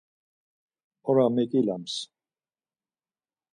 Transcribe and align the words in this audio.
Ora 1.09 1.25
meǩilams. 1.35 1.95